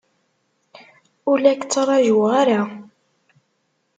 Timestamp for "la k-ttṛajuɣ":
1.41-2.23